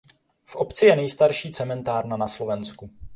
V 0.45 0.55
obci 0.55 0.85
je 0.85 0.95
nejstarší 0.95 1.51
cementárna 1.51 2.17
na 2.17 2.27
Slovensku. 2.27 2.89